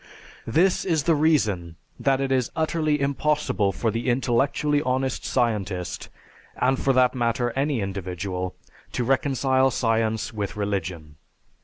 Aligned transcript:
This 0.47 0.83
is 0.83 1.03
the 1.03 1.13
reason 1.13 1.75
that 1.99 2.19
it 2.19 2.31
is 2.31 2.49
utterly 2.55 2.99
impossible 2.99 3.71
for 3.71 3.91
the 3.91 4.09
intellectually 4.09 4.81
honest 4.81 5.23
scientist, 5.23 6.09
and 6.57 6.79
for 6.81 6.91
that 6.93 7.13
matter 7.13 7.51
any 7.51 7.81
individual, 7.81 8.55
to 8.93 9.03
reconcile 9.03 9.69
science 9.69 10.33
with 10.33 10.55
religion. 10.57 11.17